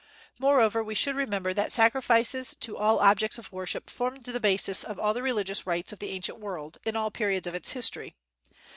Moreover, 0.39 0.83
we 0.83 0.95
should 0.95 1.15
remember 1.15 1.53
that 1.53 1.71
sacrifices 1.71 2.55
to 2.55 2.75
all 2.75 2.97
objects 2.97 3.37
of 3.37 3.51
worship 3.51 3.87
formed 3.87 4.23
the 4.23 4.39
basis 4.39 4.83
of 4.83 4.97
all 4.97 5.13
the 5.13 5.21
religious 5.21 5.67
rites 5.67 5.93
of 5.93 5.99
the 5.99 6.09
ancient 6.09 6.39
world, 6.39 6.79
in 6.83 6.95
all 6.95 7.11
periods 7.11 7.45
of 7.45 7.53
its 7.53 7.73
history. 7.73 8.15